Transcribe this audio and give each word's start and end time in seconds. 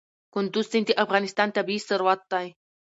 کندز 0.33 0.65
سیند 0.71 0.85
د 0.97 0.99
افغانستان 1.03 1.47
طبعي 1.57 1.79
ثروت 1.87 2.21
دی. 2.31 2.47